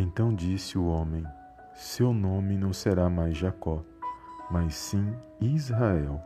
[0.00, 1.26] Então disse o homem:
[1.74, 3.82] Seu nome não será mais Jacó,
[4.48, 6.22] mas sim Israel,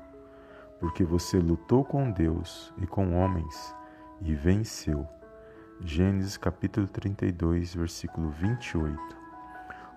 [0.78, 3.74] porque você lutou com Deus e com homens
[4.20, 5.08] e venceu.
[5.80, 8.94] Gênesis capítulo 32, versículo 28.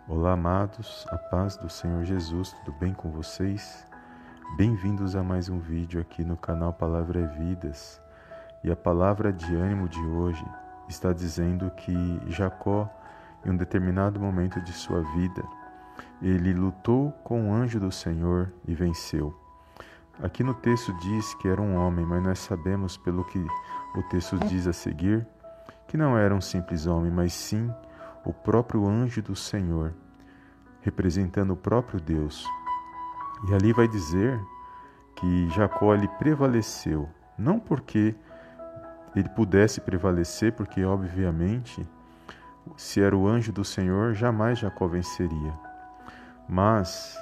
[0.07, 3.85] Olá, amados, a paz do Senhor Jesus, tudo bem com vocês?
[4.55, 8.01] Bem-vindos a mais um vídeo aqui no canal Palavra é Vidas.
[8.63, 10.45] E a palavra de ânimo de hoje
[10.87, 12.89] está dizendo que Jacó
[13.45, 15.43] em um determinado momento de sua vida,
[16.21, 19.33] ele lutou com o anjo do Senhor e venceu.
[20.21, 23.45] Aqui no texto diz que era um homem, mas nós sabemos, pelo que
[23.95, 25.27] o texto diz a seguir,
[25.87, 27.69] que não era um simples homem, mas sim
[28.23, 29.93] o próprio anjo do Senhor,
[30.81, 32.45] representando o próprio Deus.
[33.47, 34.39] E ali vai dizer
[35.15, 38.15] que Jacó ele prevaleceu, não porque
[39.15, 41.87] ele pudesse prevalecer, porque obviamente
[42.77, 45.53] se era o anjo do Senhor, jamais Jacó venceria.
[46.47, 47.17] Mas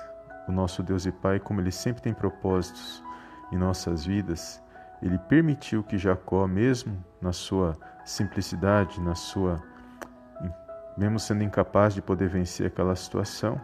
[0.48, 3.04] o nosso Deus e Pai, como Ele sempre tem propósitos
[3.52, 4.62] em nossas vidas,
[5.02, 9.62] Ele permitiu que Jacó, mesmo na sua simplicidade, na sua
[10.98, 13.60] mesmo sendo incapaz de poder vencer aquela situação,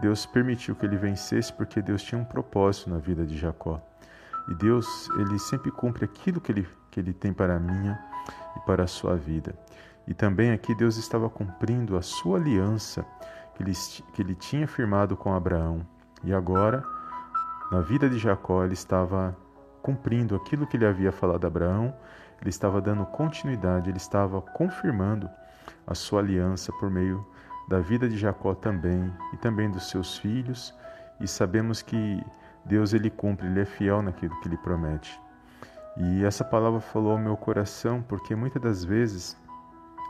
[0.00, 3.80] Deus permitiu que ele vencesse porque Deus tinha um propósito na vida de Jacó.
[4.48, 7.98] E Deus, ele sempre cumpre aquilo que ele, que ele tem para a minha
[8.56, 9.54] e para a sua vida.
[10.06, 13.04] E também aqui Deus estava cumprindo a sua aliança
[13.54, 13.72] que ele,
[14.12, 15.86] que ele tinha firmado com Abraão.
[16.22, 16.84] E agora,
[17.72, 19.36] na vida de Jacó, ele estava
[19.82, 21.94] cumprindo aquilo que ele havia falado a Abraão,
[22.40, 25.28] ele estava dando continuidade, ele estava confirmando
[25.86, 27.26] a sua aliança por meio
[27.68, 30.74] da vida de Jacó também e também dos seus filhos.
[31.20, 32.22] E sabemos que
[32.64, 35.20] Deus ele cumpre, ele é fiel naquilo que ele promete.
[35.96, 39.36] E essa palavra falou ao meu coração porque muitas das vezes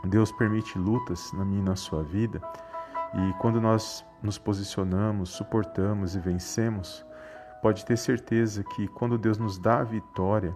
[0.05, 2.41] Deus permite lutas na minha e na sua vida,
[3.13, 7.05] e quando nós nos posicionamos, suportamos e vencemos,
[7.61, 10.55] pode ter certeza que quando Deus nos dá a vitória,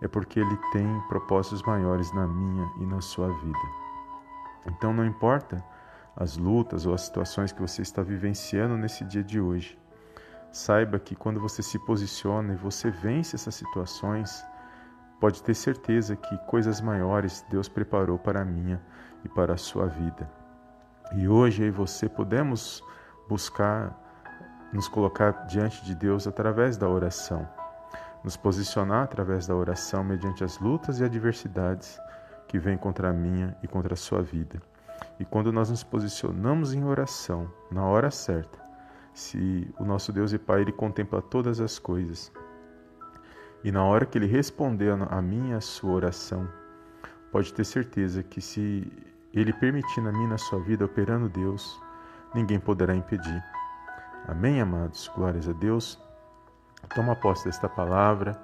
[0.00, 3.58] é porque Ele tem propósitos maiores na minha e na sua vida.
[4.66, 5.64] Então não importa
[6.16, 9.78] as lutas ou as situações que você está vivenciando nesse dia de hoje,
[10.52, 14.44] saiba que quando você se posiciona e você vence essas situações,
[15.24, 18.78] pode ter certeza que coisas maiores Deus preparou para a minha
[19.24, 20.30] e para a sua vida.
[21.14, 22.84] E hoje eu e você podemos
[23.26, 23.98] buscar
[24.70, 27.48] nos colocar diante de Deus através da oração,
[28.22, 31.98] nos posicionar através da oração mediante as lutas e adversidades
[32.46, 34.60] que vêm contra a minha e contra a sua vida.
[35.18, 38.58] E quando nós nos posicionamos em oração, na hora certa,
[39.14, 42.30] se o nosso Deus e Pai ele contempla todas as coisas,
[43.64, 46.46] e na hora que ele responder a minha a sua oração,
[47.32, 48.92] pode ter certeza que se
[49.32, 51.80] ele permitir na minha na sua vida operando Deus,
[52.34, 53.42] ninguém poderá impedir.
[54.28, 55.10] Amém, amados?
[55.16, 55.98] Glórias a Deus.
[56.94, 58.38] Toma posse desta palavra,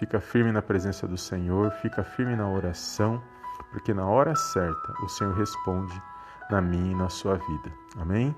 [0.00, 3.22] fica firme na presença do Senhor, fica firme na oração,
[3.70, 6.02] porque na hora certa o Senhor responde
[6.50, 7.72] na minha e na sua vida.
[7.96, 8.34] Amém?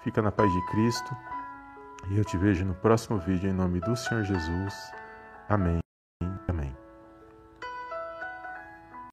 [0.00, 1.14] Fica na paz de Cristo
[2.08, 4.74] e eu te vejo no próximo vídeo em nome do Senhor Jesus.
[5.48, 5.80] Amém.
[6.48, 6.83] Amém.